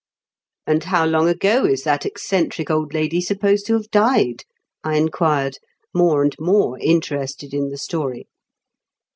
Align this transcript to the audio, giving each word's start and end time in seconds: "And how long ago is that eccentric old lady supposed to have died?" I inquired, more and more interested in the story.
"And 0.65 0.85
how 0.85 1.05
long 1.05 1.29
ago 1.29 1.63
is 1.65 1.83
that 1.83 2.07
eccentric 2.07 2.71
old 2.71 2.91
lady 2.91 3.21
supposed 3.21 3.67
to 3.67 3.73
have 3.73 3.91
died?" 3.91 4.45
I 4.83 4.97
inquired, 4.97 5.59
more 5.93 6.23
and 6.23 6.35
more 6.39 6.79
interested 6.79 7.53
in 7.53 7.69
the 7.69 7.77
story. 7.77 8.27